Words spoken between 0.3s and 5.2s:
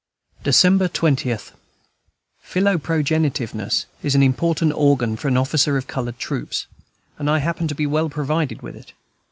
December 20. Philoprogenitiveness is an important organ